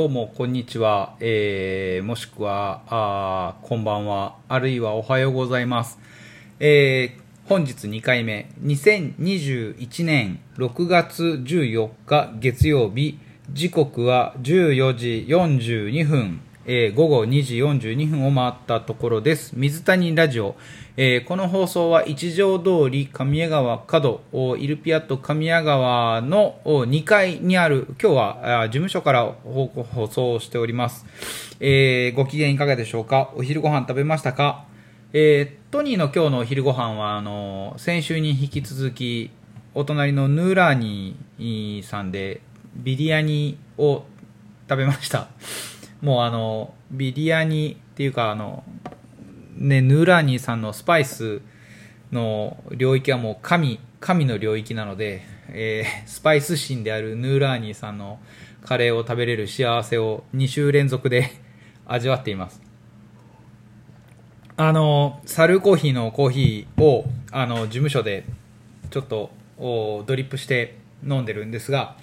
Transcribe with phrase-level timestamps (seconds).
[0.00, 1.14] どうも、こんにちは。
[1.20, 4.36] えー、もしくは、あこんばんは。
[4.48, 5.98] あるいはおはようございます。
[6.58, 8.50] えー、本日2回目。
[8.62, 13.18] 2021年6月14日月曜日。
[13.52, 16.40] 時刻は14時42分。
[16.66, 19.52] えー、午後2時42分を回ったところです。
[19.56, 20.56] 水谷ラジオ。
[20.96, 24.20] えー、この放送は一条通り上江川角、
[24.58, 31.06] イルピアット上江川の2階にある、今日は事務所から放送しております。
[31.60, 33.32] えー、ご機嫌いかがでしょうか？
[33.36, 34.66] お昼ご飯食べましたか？
[35.12, 39.30] えー、トニーの今日のお昼ご飯は、あの、先週に引き続き、
[39.74, 42.42] お隣のヌーラーニーさんで
[42.76, 44.04] ビリヤニを
[44.68, 45.28] 食べました。
[46.02, 48.64] もうあの、ビリヤニっていうか、あの、
[49.56, 51.42] ね、ヌーラーニーさんのスパイス
[52.12, 58.18] の領域はもう神、神の領域なので、えー、スパイス神であるヌーラーニーさんの
[58.64, 61.30] カレーを食べれる幸せを2週連続で
[61.86, 62.62] 味わっています。
[64.56, 68.24] あの、サルコーヒーのコーヒーを、あの、事務所で
[68.90, 71.96] ちょっとドリップして飲んでるんですが、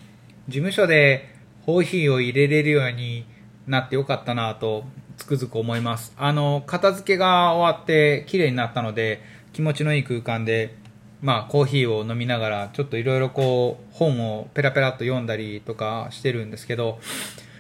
[0.48, 3.26] 事務所でコーヒーを入れれるように
[3.68, 4.86] なってよかったなと
[5.18, 6.14] つくづく思います。
[6.18, 9.22] あの、片付けが終わって綺麗になったので、
[9.54, 10.76] 気持ちのいい空間で、
[11.22, 17.00] まあ、コーヒーを飲みながら、ちょっといろいろこう、本をペラペラと読んだりとかしてるんですけど、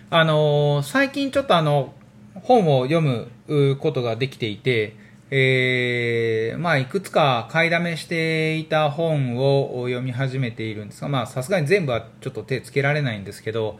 [0.09, 1.93] あの、最近ちょっとあの、
[2.35, 4.95] 本を読むことができていて、
[5.29, 13.79] えー、まあ、いくつか買いだめしていた本を読み始めているんですが、まあ、さすがに全部はちょっと手つけられないんですけど、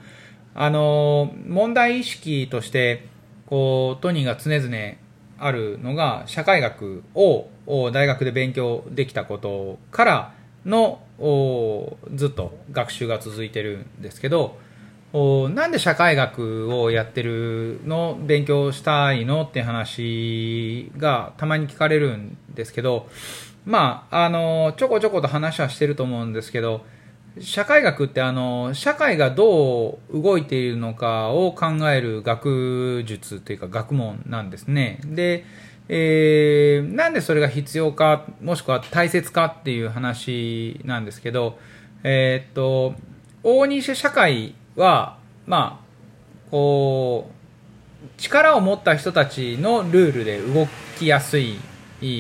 [0.60, 3.06] あの、問題意識として、
[3.46, 4.96] こう、トニーが常々
[5.38, 7.48] あるのが、社会学を
[7.92, 10.34] 大学で勉強できたことから
[10.66, 11.00] の、
[12.16, 14.58] ずっと学習が続いてるんですけど、
[15.14, 23.08] なんで社会学をやってるの勉強したいのって話がたまに聞かれるんですけど、
[23.64, 26.84] まあ、あの、ちょこちょこと話はしてると思うんですけど、
[27.42, 35.00] 社会学ってあの、社会がどう動いているのかを考える学術というか学問なんですね。
[35.06, 35.46] で、
[35.90, 41.58] えー、なんでそれが必要か、もしくは大切かっていう話なんですけど、
[42.04, 42.96] えー、っと、
[43.44, 50.68] 大西社会は、まあ、こう、力を持った人たちのルールで動
[50.98, 51.58] きやすい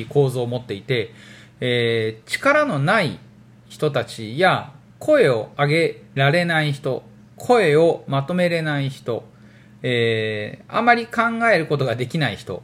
[0.10, 1.12] 構造を持っていて、
[1.60, 3.20] えー、力のない
[3.68, 7.04] 人たちや声を上げられない人、
[7.36, 9.24] 声をまとめれない人、
[9.84, 12.64] えー、あまり考えることができない人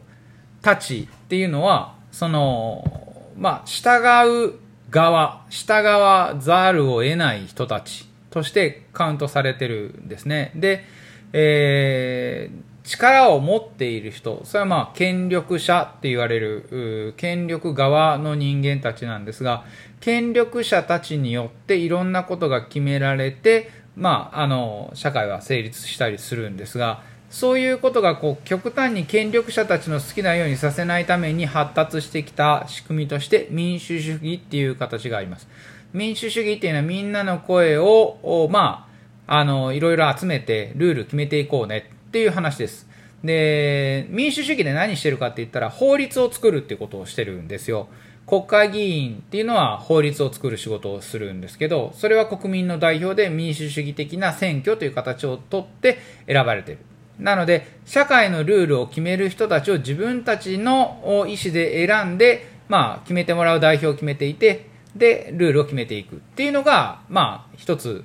[0.61, 3.99] たちっていうのは、その、まあ、従
[4.47, 4.53] う
[4.89, 10.51] 側、従わざるを得ない人たちとしてカウントされてるんですね。
[10.55, 10.85] で、
[11.33, 19.65] えー、力を持っている人、それはまあ権力者って言われる、権力側の人間たちなんですが、
[20.03, 35.47] 権力者たちによっていろんなことが決められて、まあ、あの、社会は成立したりするんですが、そういうことがこう極端に権力者たちの好きなようにさせないために発達してきた仕組みとして民主主義っていう形があります。
[35.93, 38.89] 民主主義っていうのはみんなの声を、ま
[39.25, 42.89] あ、あの、いろいろ集めてルール決めていこうねっていう話です。
[43.23, 47.87] で、民主主義で何してるかって言ったら法律を作るってことをしてるんですよ。
[48.25, 56.79] 国会議員っていうのは法律を作る仕事をするんですけど、それは国民の代表で民主主義的な選挙という形をとって選ばれてる。
[57.19, 68.03] なので、社会のルールを決める人たちを自分たちの意思で選んで、まあ、決めてもらう代表を決めていて、で、ルールを決めていくっていうのが、まあ、一つ、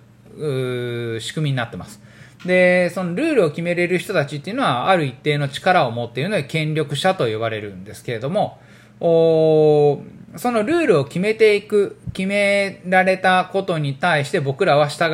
[1.21, 2.03] 仕組みになってます。
[2.45, 8.59] で、そのルールを決めれる人たちっていうのは、ある一定の力を持っているので、権力者と呼ばれるんですけれども、
[9.01, 10.03] お
[10.37, 15.07] そのルールを決めていく、決められたことに対して僕らは従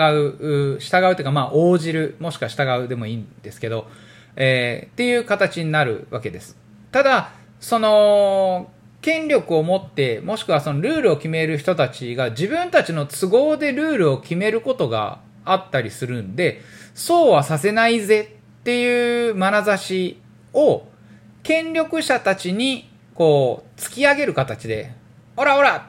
[0.77, 3.87] う、従うというか、まあ、応じる、もしくは従うでもいいんですけど、
[4.37, 6.57] えー、っていう形になるわけです。
[6.91, 8.71] ただ、その、
[9.01, 16.63] 権力を持って、もしくはそのルールを決める人たちが自分たちの都合でルールを決めることがあったりするんで、
[16.95, 20.21] そうはさせないぜっていう眼差し
[20.55, 20.85] を
[21.43, 24.93] 権力者たちにこう突き上げる形で、
[25.37, 25.89] おらおら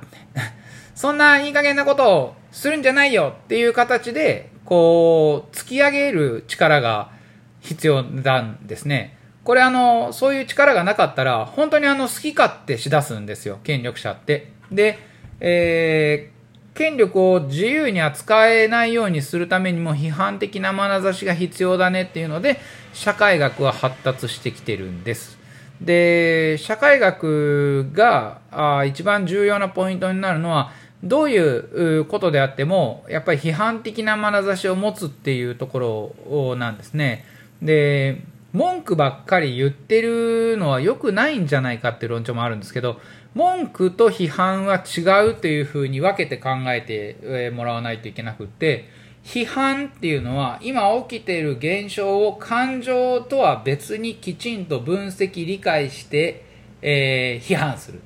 [0.95, 7.11] そんないい加減なことをするんじゃないよっていう形で、こう、突き上げる力が
[7.59, 9.17] 必要なんですね。
[9.43, 14.53] これあの、そういう力がなかったら、本当にあの、好き勝手しだすんですよ、権力者って。
[14.71, 14.97] で、
[15.41, 22.59] えー、権力を自由に扱えないようにするためにも批判的な眼差しが必要だねっていうので、
[22.93, 25.44] 社会学は発達してきてるんです。
[25.81, 30.71] で、社会学があ一番重要なポイントになるのは、
[31.03, 37.25] どういうことであっても、やっぱり批判的な眼差しを持つっていうところなんですね。
[37.61, 38.21] で、
[38.53, 42.99] 文句ばっかり言ってるのは良くないんじゃないかっていう論調もあるんですけど、
[43.33, 48.89] 文句と批判は違うというふうに分けて考えてもらわないといけなくって、
[49.25, 56.45] 批判っていうのは今起きている現象を感情とは別にきちんと分析理解して、
[56.83, 58.01] えー、批判する。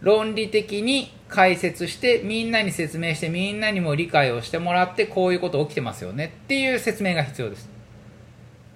[0.00, 7.70] 論理的に解説してみんなに説明してみんなにも理解をしてもらってこういうこと起きてますよねっていう説明が必要です。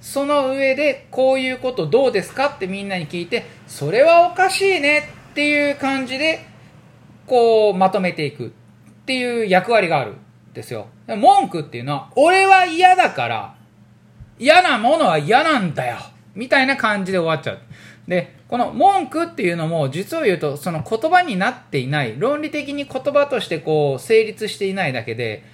[0.01, 6.47] その上でこういうことどうですかってみんなに聞いてそれはおかしいねっていう感じで
[7.27, 8.51] こうまとめていくっ
[9.07, 10.15] ていう役割がある。
[10.57, 10.89] ですよ。
[11.07, 13.55] 文句っていうのは、俺は嫌だから、
[14.39, 15.99] 嫌なものは嫌なんだよ
[16.35, 17.61] みたいな感じで終わっちゃう。
[18.09, 25.45] で、この文句っていうのも、実を言うと、その言葉になっていない、論理的に言葉としてこう、成立していないだけで、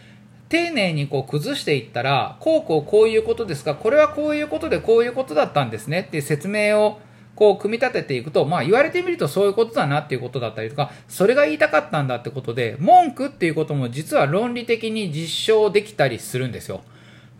[0.48, 7.00] 丁寧にこう崩していったら、こうこうこういうことですか、これはこういうことでこういうことだったんですねっていう説明を
[7.42, 16.82] こう組み立てていくと、まあ言われてみるとそういうことだなっていうことだったりとか、それが言いたかったんだってことで、文句っていうことも実は論理的に実証できたりするんですよ。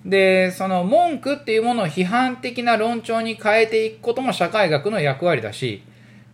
[0.05, 5.85] で、その文句っていうものを批判的な論調に変えていくことも社会学の役割だし、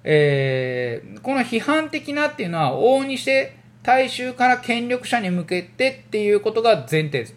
[0.02, 7.34] えー、この批判的なっていうのは往々にして大衆から権力者に向けてっていうことが前提です。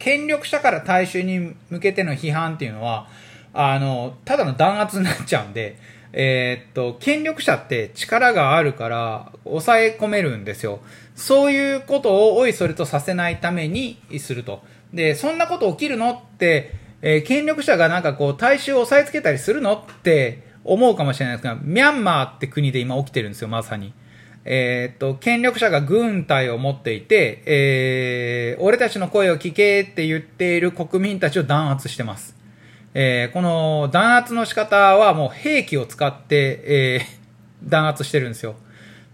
[0.00, 3.06] 権力者から大衆に向けての批判っていうのは、
[3.54, 5.76] あの、ただの弾圧になっちゃうんで、
[6.12, 10.80] えー、っと、権力者って力があるから抑え込めるんですよ。
[11.14, 14.62] そういうことをおいそれとさせないためにすると。
[14.92, 23.92] で、そんなこと起きるのって、えー、権力者がなんかこう、大衆を押さえつけたりするのって思うかもしれないですが、ミャンマーって国で今起きてるんですよ、まさに。
[24.44, 32.41] えー、っと、権力者が軍隊を持っていて、えー、俺たちの声を聞けって言っている国民たちを弾圧してます。
[32.94, 37.08] えー、この弾圧の仕方はもう兵器を使って、えー、
[37.68, 38.54] 弾圧してるんですよ。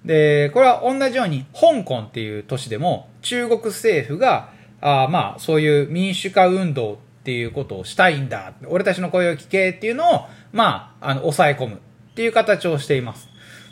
[0.04, 8.54] で、これは同じように香港っていう都市でも中国政府が、あまあそういう民主化運動っていうことをしたいんだ。
[8.68, 13.28] 俺たちの声を聞けっていうのを、まあ、あの、抑え込むっていう形をしています。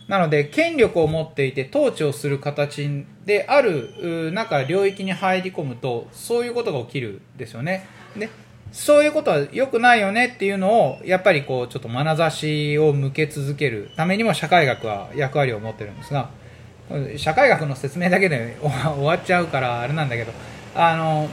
[0.08, 7.86] なので、権力を持っていて統治をする形である、なんか領域に入り込むと、そういうことが起きるんですよね。
[8.16, 8.28] で、
[8.72, 16.30] そういうことは良くないよねっていうのを、やっぱりこう、ちょっと眼差しを向け続けるためにも社会学は役割を持ってるんですが、
[17.16, 20.32] 社会学の説明だけで 終わっちゃうからあれなんだけど、
[20.74, 21.28] あの、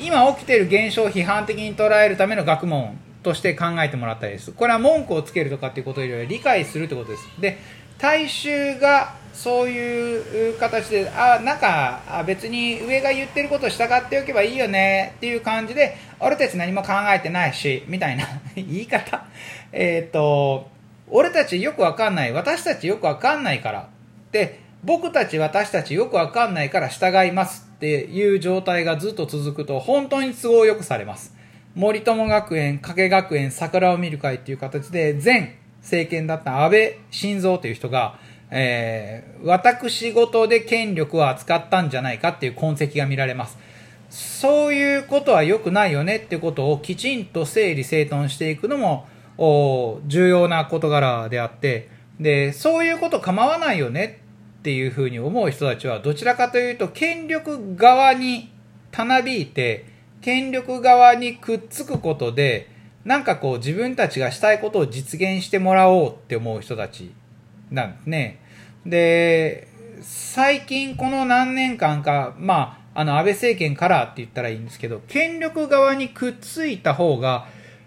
[0.00, 4.52] 今起きてる現象を批判的に捉えるための学問として考えてもらったりです。
[4.52, 7.28] これは文句をつけるとかっていうことよりは理解するってことです。
[7.38, 7.58] で、
[8.00, 18.26] 大衆がそういう形で、あ、なんか別に上が言ってること従っておけばいいよねっていう感じで、俺たち何も考えてないし、みたいな
[18.56, 19.24] 言い方。
[19.72, 20.68] えっ、ー、と、
[21.08, 23.88] 俺たちよくわかんない、私たちよくわかんないから。
[24.32, 31.34] で、僕たち私たちよくわかんないから従いますっていう状態がずっと続くと本当に都合よくされます。
[31.74, 38.18] 森友学園、加計学園、桜を見る会っていう形で前政権だった安倍晋三という人が、
[38.50, 43.58] えー、私事で権力を扱ったんじゃないかっていう痕跡が見られます。
[44.10, 49.06] そういうことは良くないよねってことをきちんと整理整頓していくのも
[50.06, 54.20] 重要な事柄であって、で、そういうこと構わないよね
[54.58, 58.52] っていうふうに思う人たちはどちらかというと権力側に
[58.90, 59.86] たなびいて、
[60.20, 62.68] 権力側にくっつくことで、
[63.04, 67.12] なんかこう自分たちがしたいことを実現してもらおうって思う人たち
[67.70, 68.40] なんですね。
[68.84, 69.68] で、
[70.02, 77.46] 最近この何年間か、まあ、あの安倍政権からって言ったらいいんですけど、権力側にくっついた方が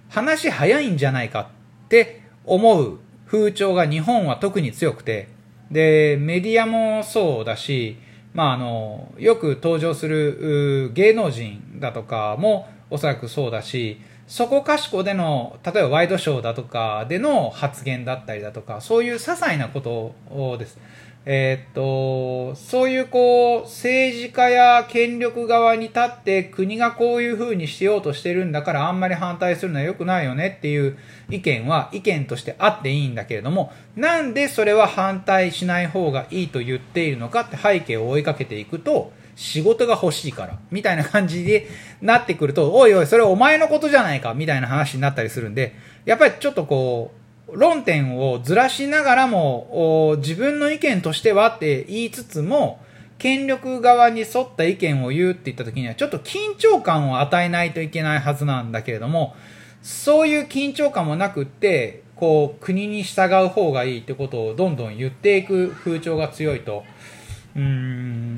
[0.10, 1.42] 話早いんじゃないか
[1.86, 5.28] って思う風潮が日本は特に強くて、
[5.72, 7.98] で、メディアもそうだし、
[8.34, 20.78] まあ、あの、よく登場する芸能人だとかもおそらくそうだし、そこかしこでの、例えばワイドショーだとかでの発言だったりだとか、そういう些細なことです。
[21.26, 30.98] えー、っと、そういうこう、政治家や権力側に立って国がこういう風にしようとしてるんだからあんまり反対するのは良くないよねっていう
[31.30, 41.68] 意見は意見としてあっていいんだけれども、なんでそれは反対しない方がいいと言っているのかって背景を追いかけていくと、仕事が欲しいから、みたいな感じで
[42.02, 45.76] なってくると、おいおい、それお前のことじゃないか、みたいな話になったりするんで、
[46.06, 47.12] やっぱりちょっとこ
[47.50, 52.80] う、論点をずらしながらも、自分の意見としてはって言いつつも、
[53.18, 59.36] 権力側に沿った意見を言うって言った時には、ちょっと緊張感を与えないといけないはずなんだけれども、
[59.82, 66.84] そういう緊張感もなくって、こう、国に従う方がいいってことをどんどん言っていく風潮が強いと、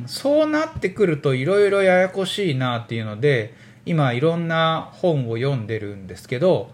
[0.07, 3.53] そうなってくるといろいろややこしいなっていうので、
[3.85, 6.71] 今いろんな本を読んでるんですけど、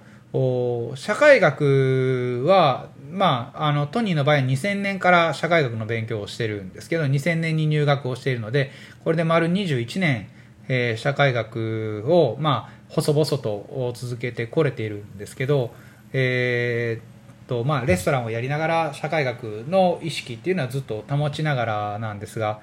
[0.95, 8.71] 社会学は、まあ、あの、トニーの場合は2000年から社会学の勉強をしてるんですけど、2000年に入学をしているので、
[9.03, 10.29] これで丸21年、
[10.69, 15.73] えー、社会学を、まあ、細々と続けてこれているんですけど、
[16.13, 17.20] えー、
[17.51, 22.61] と、まあ、レストランをやりながら社会学の意識っていうのはずっと保ちながらなんですが、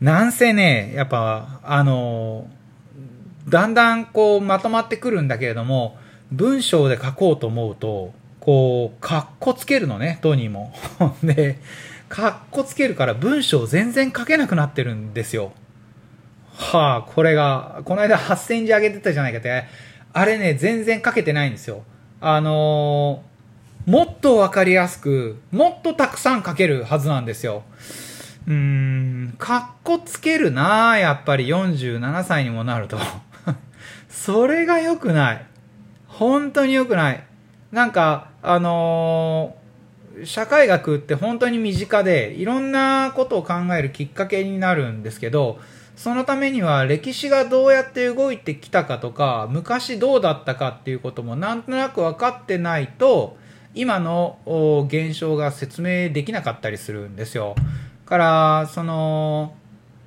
[0.00, 2.48] なんせね、やっぱ、あの、
[3.48, 5.98] だんだんこうまとまってくるんだけれども、
[6.30, 10.72] 文章で書こうと思うと、こう、かっこつけるのね、トニーも。
[11.24, 11.58] で、
[12.08, 15.50] かっこつけるから文章全然書けなくなってるんですよ。
[16.52, 19.64] はあ、これが、この間8センチ上げてたじゃないかって、
[20.12, 21.82] あれね、全然書けてないんですよ。
[22.20, 23.35] あのー、
[23.86, 27.62] もっとわかりやすく、もっとたくさん書けるはずなんですよ。
[28.48, 32.98] うーん、かっこつけるなやっぱり47歳にもなると。
[34.10, 35.46] それが良くない。
[36.08, 37.22] 本当に良くない。
[37.70, 45.60] なんか、あのー、社会学って本当に身近で、いろんなことを考えるきっかけになるんですけど、
[45.94, 53.36] そのためには歴史がどうやって動いてきたかとか、昔どうだったかっていうこともなんとなく分かってないと、
[53.76, 54.38] 今の
[54.88, 57.54] 現象が説明できなかったりするんですよ。
[58.06, 59.54] から、その、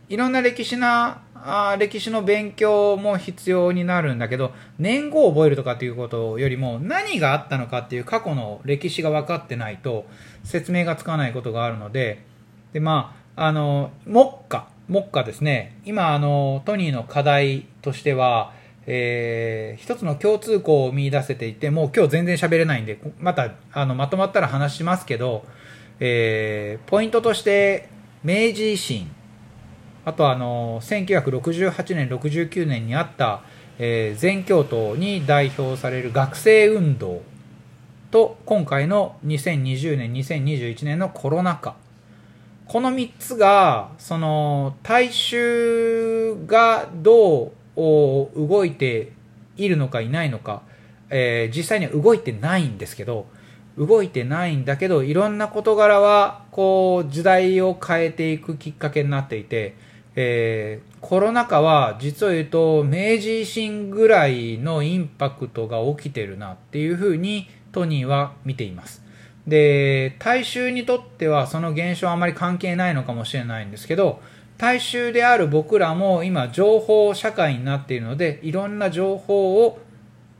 [0.10, 10.06] いろんな歴史なあ歴史の勉強も必要になるんだけど、年号を覚えるとかっていうことよりも、何があったのかっていう過去の歴史が分かってないと、
[10.44, 12.24] 説明がつかないことがあるので、
[12.74, 18.52] で、まあ、あの、目下、目下ですね、今、あの、トニーの課題としては、
[18.88, 25.44] えー、一つの共通項を見出せていて、もう今日全然喋れないんで、また、あの、まとまったら話しますけど、
[26.00, 27.90] えー、ポイントとして、
[28.24, 29.10] 明治維新、
[30.06, 33.44] あとあの1968年、69年にあった、
[33.78, 37.22] えー、全教頭に代表される学生運動
[38.12, 41.76] と今回の2020年、2021年のコロナ禍。
[42.66, 49.12] この3つが、その、大衆がどう動いて
[49.58, 50.62] いるのかいないのか、
[51.10, 53.28] えー、実際には動いてないんですけど、
[53.78, 59.76] 動いてないんだけど、いろんな事柄は、こう、時代を変えていくきっかけになっていて、
[60.16, 69.02] えー、コロナ禍は実を言うと明治維新ぐらいのインパクトが起きてるなっていうふうにトニーは見ています。
[69.48, 74.22] で、大衆にとってはその現象はあまり関係ないのかもしれないんですけど、
[74.60, 79.80] 大衆である僕らも今情報社会になっているので、いろんな情報を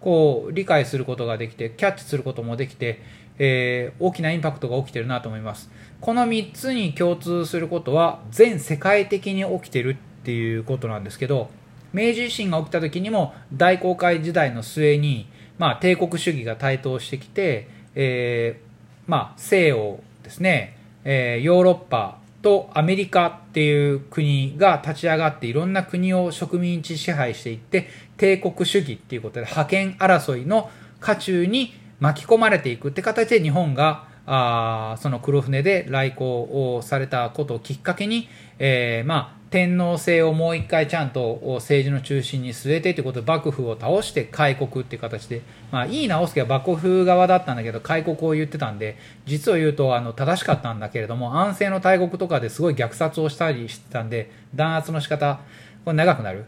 [0.02, 3.02] こう理解することができて、キャッチすることもできて、
[3.38, 5.72] えー、大きなインパクトが起きてるなと思います。
[6.02, 9.96] この3つに共通することは全世界的に起きてるっ
[10.26, 11.50] ていうことなんですけど
[11.94, 30.70] 明治維新が起きた時にも大航海時代の末に、まあ、帝国主義が台頭してきて、えー、まあ、西欧ですね、えー、ヨーロッパとアメリカっていう国が立ち上がっていろんな国を植民地支配していって帝国主義っていうことで覇権争いの
[31.00, 55.40] 渦中に巻き込まれていくって形で日本があその黒船で来航をされたことをきっかけに、えー、まあ、天皇制をもう一回ちゃんと政治の中心に据えてということで幕府を倒して開国っていう形で、まあ、いい直すけは幕府側だったんだけど開国を言ってたんで実を言うとあの正しかったんだけれども安政の大国とかですごい虐殺をしたりしてたんで弾圧の仕方
[55.84, 56.46] これ長くなる？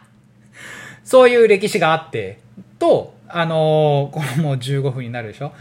[1.02, 2.40] そういう歴史があって
[2.78, 5.52] とあのー、これもう15分になるでしょ？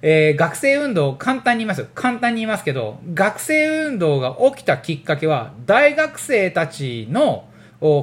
[0.00, 1.88] えー、学生運動、簡単に言いますよ。
[1.94, 7.46] 簡単に言いますけど、学生運動が起きたきっかけは、大学生たちの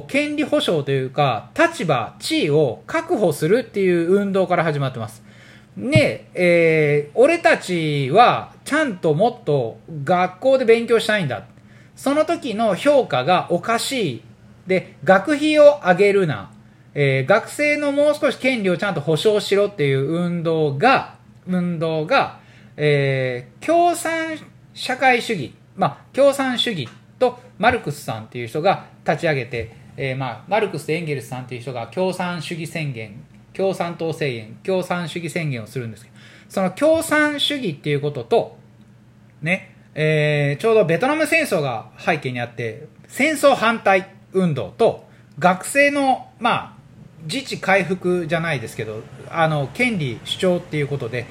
[0.06, 5.22] 権利保障というか、立場、地位を確保するっていう運動から始まってます。
[5.76, 11.44] で、えー、俺たちはちゃんともっと学校で勉強したいんだ。
[11.94, 14.22] その時の評価がおかしい。
[14.66, 16.50] で、学費を上げるな。
[16.94, 21.15] えー、学生のもう少し権利をちゃんと保障しろっていう運動が、
[21.46, 22.40] 運動が、
[22.76, 24.38] えー、共産
[24.74, 26.88] 社会主義、まあ、共産主義
[27.18, 33.24] とマルクスさんっていう人が立ち上げて、えー、まあ、マルクスとエンゲルスさんっていう人が共産主義宣言、
[33.54, 36.16] 共産党宣言、共産主義宣言をするんですけど、
[36.48, 38.58] その共産主義っていうことと、
[39.40, 45.06] ね、えー、ちょうどベトナム戦争が背景にあって、戦争反対運動と、
[45.38, 46.75] 学生の、まあ、
[47.26, 51.26] 自治回復じゃないですけど、あの、権利主張っていうことで、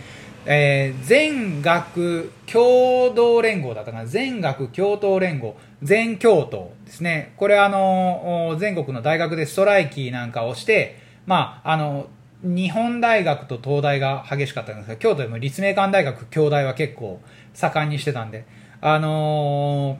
[0.45, 7.33] えー、全学共同連合だったかな、全学共闘連合、全共闘ですね。
[7.37, 12.07] これあの、全国の大学でストライキなんかをして、まあ、あの、
[12.43, 17.19] 日本大学と東大が激しかったんですが、京都でも立命館大学、京大は結構
[17.53, 18.45] 盛んにしてたんで、
[18.81, 19.97] あの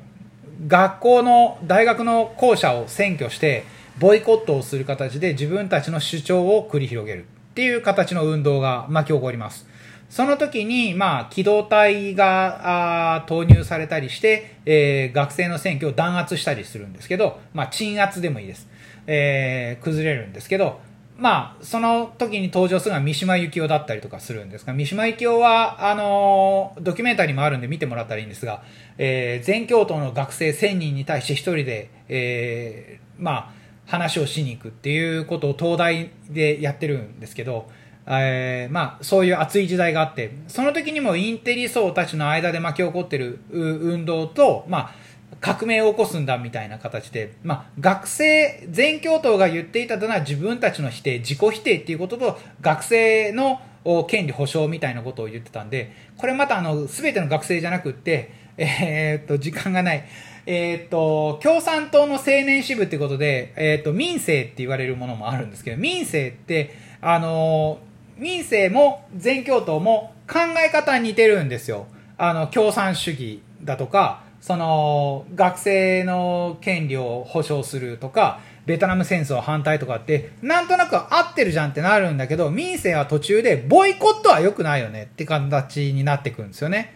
[0.62, 3.64] ー、学校の、大学の校舎を占拠して、
[4.00, 9.68] ボイコットをする形で自分たちの主張を繰り広げるっていう形の運動が巻き起こります。
[10.10, 18.68] その時に、まあ、機動隊が投入されたりして、えー、学生の選挙を弾圧したりするんですけど、まあ、鎮圧でもいいです。
[19.08, 20.80] えー、崩れるんですけど、
[21.18, 28.64] まあ、その時に登場するのは三島由紀夫だったりとかするんですが、三島由紀夫は、あのー、ドキュメンタリーもあるんで見てもらったらいいんですが、
[28.98, 37.70] えー、全教頭の学生1000人に対して一人で、えー、まあ、話をしに行くっていうことを東大でやってるんですけど、
[38.08, 44.96] えー、まあ、そういう熱い時代があって、その時にもインテリ層たちの間で巻き起こってる運動と、まあ、
[45.42, 53.60] 革命を起こすんだみたいな形で、まあ、学生、全教頭が言っていたのは自分たちの否定、自己否定っていうことと、学生の
[54.08, 60.06] 権利保障みたいなことを言ってたんで、これまたあの、すべての学生じゃなくって、えー、っと、時間がない。
[60.48, 67.80] えー、と、共産党の青年支部ってことで、えー、と、民政って言われるものもあるんですけど、民政って、あの
[68.18, 71.88] 民政も全教頭も考え方に似てるんですよ。
[72.18, 86.94] あの、共産主義だとか、その、学生の権利を保障するとか、ベトナム戦争反対とかって、なんとなく合ってるじゃんってなるんだけど、民政は途中で、ボイコットは良くないよねって形になってくるんですよね。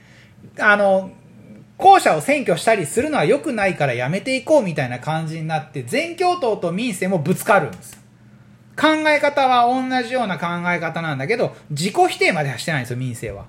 [0.60, 1.12] あの、
[1.80, 7.98] 校舎を占拠したりするのは良くないからやめていこうみたいな感じになって、全教頭と民政もぶつかるんです。
[8.78, 13.48] 考え方は同じような考え方なんだけど、自己否定まではしてないんですよ、民政は。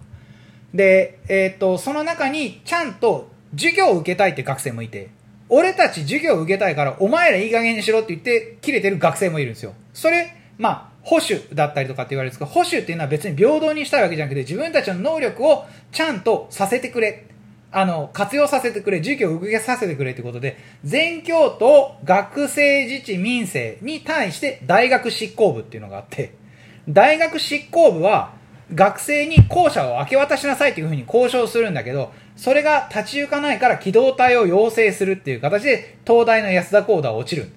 [0.72, 5.10] で、えー、っと、その中にちゃんと授業を受けたいって学生もいて、
[5.48, 9.74] 俺たち授業を受けたいから、お前らいい加減にしろって言って切れてる学生もいるんですよ。
[9.92, 17.26] それ、まあ、保守だったりとかって言われるんですけど、保守っていうのは別に平等にしたいわけじゃなくて、自分たちの能力をちゃんとさせてくれ。
[17.72, 26.34] あの、活用させてくれ、授業を受けさせてくれということで、全教と学生自治民生に対して大学執行部っていうのがあって、
[26.88, 28.32] 大学執行部は
[28.74, 37.50] 学生に校舎を明け渡しなさいというふうに交渉するんだけど、それが立ち行かないから機動隊を要請するっていう形で、東大の安田講堂は落ちる。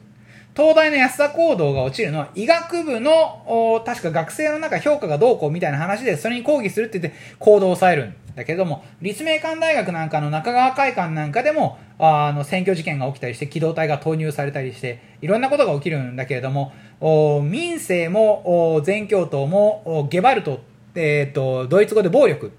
[0.55, 20.61] 東大の安田講堂が落ちるのは、医学部の、確か学生の中評価がどうこうみたいな話で、それに抗議するって言って行動を抑えるだけども、立命館大学なんかの中川会館なんかでも、あの、選挙事件が起きたりして、機動隊が投入されたりして、いろんなことが起きるんだけれども、お民政も、お全教頭も、ゲバルト、
[20.95, 22.51] えっ、ー、と、ドイツ語で暴力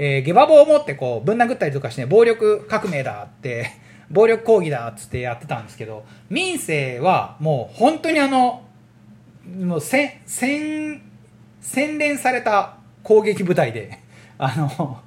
[0.00, 3.72] えー、ゲバ棒を持ってこう、ぶん殴ったりとかして、暴力革命だって、
[4.10, 8.62] 暴力抗議だっつってやってたんですけど、民政はもう本当にあの、
[9.60, 11.02] もう洗、洗、
[11.60, 13.98] 洗練された攻撃部隊で、
[14.38, 15.00] あの、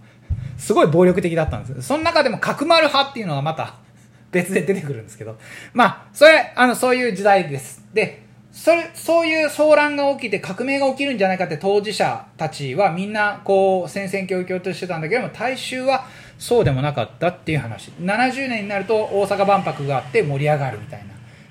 [0.62, 3.74] すごい暴力的だったんですその中でも角丸派っていうのがまた
[4.32, 5.38] 別で出てくるんですけど、
[5.74, 7.84] まあ、それ、あの、そういう時代です。
[7.94, 16.06] で、それ、そういう騒乱が起きて革命が起きるんじゃないかって当事者たちはみんなこう戦々恐々としてたんだけども大衆は
[16.38, 17.92] そうでもなかったっていう話。
[18.00, 21.06] 70年になると大阪万博があって盛り上がるみたい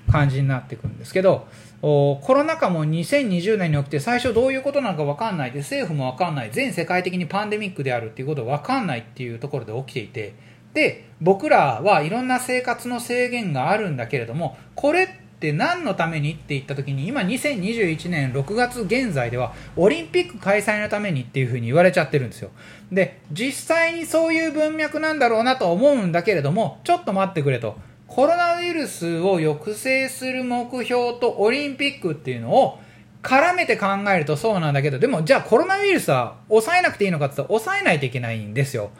[0.07, 1.47] な感じになってくるんですけど
[1.81, 5.51] コロナ禍も2020年に起きて最初どういうことなのか分かんない。
[5.51, 6.49] で政府も分かんない。
[6.51, 10.51] 全世界的にパンデミックであるっていうこと分かんないっていうところで起きていて。
[10.73, 15.07] で僕らはいろんな生活の制限があるんだけれどもこれっ
[15.39, 22.51] て何のためにって言った時に今2021年6月現在ではオリンピック開催のためにっていうふうに言われちゃってるんですよ。
[22.91, 27.75] で実際にそういう文脈なんだろうなと思うんだけれどもちょっと待ってくれと。
[28.13, 32.77] コロナウイルスを抑制する目標とオリンピックっていうのを
[33.23, 38.91] 絡めて考えるとそうなんだけど、でもじゃあコロナウイルスは抑えなくていいのかって言ったら抑えないといけないんですよ。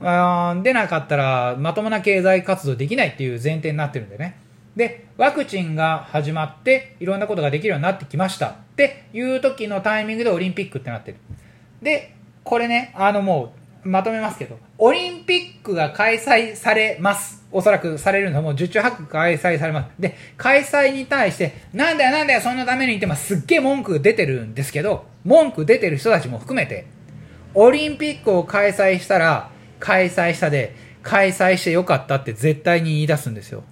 [0.00, 4.38] あ出なかったらまともな経済活動できないっていう前提になってるんでね。
[4.76, 11.16] で、ワクチンが始まっていろんなことができるようになってきましたっていう時のタイミングでオリンピックってなってる。
[11.82, 17.44] で、これね、あのもうまとめますけど、オリンピックが開催されます。
[17.52, 19.90] おそらくされるのもう十中八九開催されます。
[19.98, 26.86] で、開催に対して、なんだよなんだよそんなために言ってますっげえ文句出てるんですけど、文句出てる人たちも含めて、
[27.54, 33.64] オリンピックを開催したら、開催したで、開催してよかったって絶対に言い出すんですよ。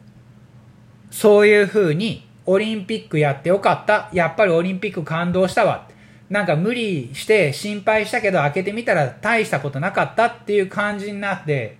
[1.10, 4.08] そういう風に、オリンピックやってよかった。
[4.12, 5.86] やっぱりオリンピック感動したわ。
[6.30, 11.76] なんか無理して心配したけど開けてみたら大したことなかったっていう感じになって、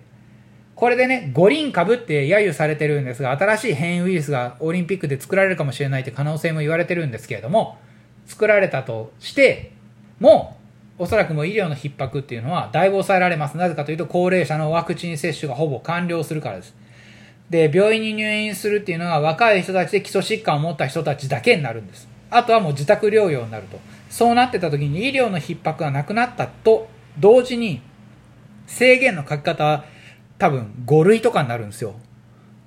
[0.75, 7.77] これでね、五輪株って揶揄されてるんですが、新しい変異ウイルスがオリンピックで作られるかもしれないって可能性も言われてるんですけれども、
[8.25, 9.73] 作られたとして
[10.19, 10.57] も、
[10.97, 13.57] おそらくもう医療の逼迫っていうのはだいぶ抑えられます。
[13.57, 16.73] なぜかというと、高齢者のワクチン接種がほぼ完了するからです。
[17.49, 22.07] で、病院に入院するっていうのは若い人たちで基礎疾患を持った人たちだけになるんです。
[22.29, 23.79] あとはもう自宅療養になると。
[24.09, 27.81] そうなってた時に医療の逼迫がなくなったと同時に
[28.65, 29.85] 制限の書き方は
[30.37, 31.95] 多分5類とかになるんですよ。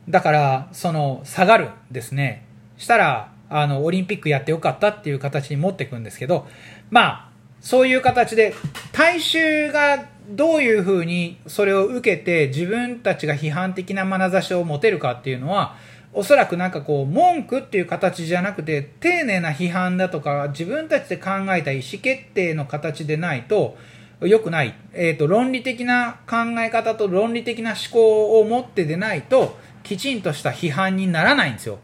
[0.08, 2.46] だからその下がるんですね。
[2.76, 6.46] したらあのオリンピックやってよかったっていう形に持っていくんですけど
[6.90, 7.28] まあ
[7.60, 8.54] そういう形で
[8.92, 15.76] 大衆がどういうふうにそれを受けて自分たちが批判的な眼差しを持てるかっていうのは
[16.14, 23.76] おそらくなんかこう、文句っていう形じゃなくて、丁寧な批判だとか、自分たちで考えた意思決定の形でないと、
[24.20, 24.74] 良くない。
[24.92, 31.78] えっ、ー、と、論理的な考え方と論理的な思考を持ってでないと、きちんとした批判にならないんですよ。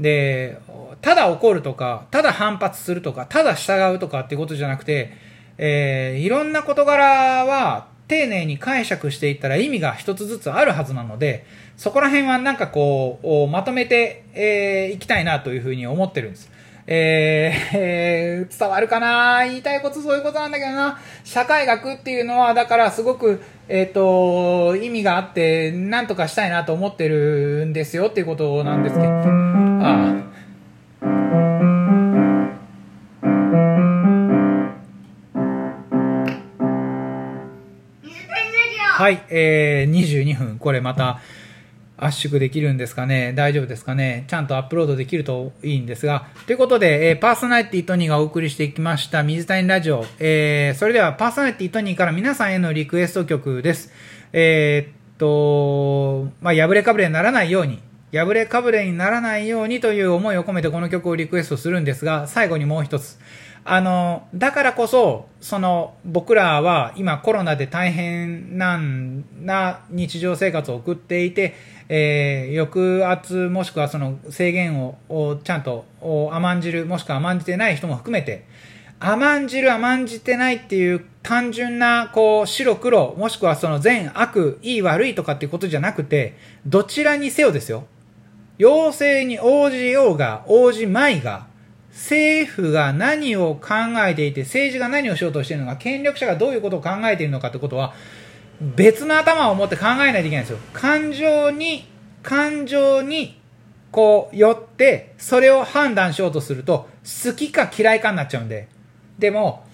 [0.00, 0.58] で、
[1.02, 5.12] ただ怒るとか、ただ反発するとか、ただ従うとかっていうことじゃなくて、
[5.58, 11.44] えー、いろんな事柄は丁寧に解釈していったら意味が一つずつあるはずなので、
[11.76, 16.50] そこら辺はなんかこう、まとめてい、えー、きたいなというふうに思ってるんです。
[16.86, 20.98] えー、えー、伝わるかな言いたいことそういうことなんだけどな。
[21.24, 29.53] 社会学っていうのは、だからすごく、えっ、ー、と、意味があって、なんとかしたいなと思ってるんですよっていうことなんですけど。
[39.04, 40.58] はい、えー、22分。
[40.58, 41.20] これまた、
[41.98, 43.34] 圧縮できるんですかね？
[43.34, 44.24] 大丈夫ですかね？
[44.28, 46.28] ちゃんとアップロードできるといいんですが。
[46.46, 50.06] ということで、えー、パーソナリティトニーがお送りしてきました水谷ラジオ。
[50.18, 53.92] えー、それではパーソナリティトニーから皆さんへのリクエスト曲です。
[54.32, 63.18] えー、っと、まあ、破れかぶれにならないように、破れかぶれにならないようにという思いを込めてこの曲をリクエストするんですが、最後にもう一つ。
[63.66, 71.54] あの、だからこそ、その、僕らは今コロナで大変なんな日常生活を送っていて、
[71.88, 75.86] えー、抑圧もしくはその制限ををちゃんと
[76.32, 78.44] 甘んじる、もしくは甘んじてない人も含めて、
[79.00, 87.86] 甘んじる、甘んじてないっていう単純な、こう、白黒、もしくはその善悪、いい悪いとかっていうことじゃなくて、どちらにせよですよ。
[88.58, 91.46] 要請に応じようが、応じまいが、
[91.94, 97.94] 政府が何を考えていて、政治が何をしようとしているのか、権力者がどういうことを考えているのかってことは、
[98.60, 100.58] 別の頭を持って考えないといけないんですよ。
[100.72, 101.88] 感情に、
[102.22, 103.40] 感情に、
[103.92, 108.68] こう、よって、それを判断しようとすると、好きか嫌いかになっちゃうんで。
[109.18, 109.64] でも、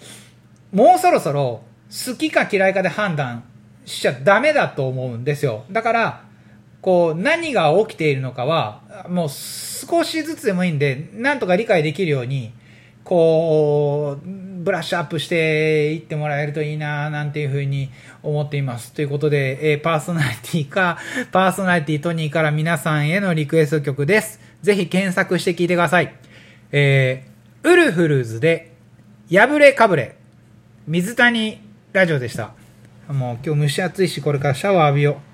[0.73, 3.45] もうそろそろ、好きか嫌いかで判断
[3.87, 5.65] しちゃダメだと思うんですよ。
[5.71, 6.30] だから、
[6.81, 12.53] こう、何が起きているのかは、もう少しずつでもいいんで、なんとか理解できるように、
[13.05, 14.29] こう、
[14.63, 17.91] ブラッシュアップしていってもらえるといいな、なんていうふうに
[18.23, 18.93] 思っています。
[18.93, 20.99] ということで、えー、パーソナリティか、
[21.33, 24.41] パーソナリティトニーから皆さんへのリクエスト曲です。
[24.63, 26.15] ぜひ検索して聴いてください。
[26.73, 28.73] えー、ウルフルズで、
[29.31, 30.17] 破れかぶれ、
[30.87, 31.61] 水谷
[31.93, 32.53] ラジオでした。
[33.09, 35.30] もう今日蒸し暑いし、これからシャワー浴びよう。